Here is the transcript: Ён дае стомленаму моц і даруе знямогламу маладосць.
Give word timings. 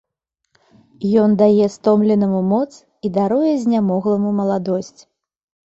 Ён 1.23 1.35
дае 1.41 1.67
стомленаму 1.75 2.41
моц 2.55 2.71
і 3.05 3.13
даруе 3.21 3.53
знямогламу 3.67 4.35
маладосць. 4.43 5.01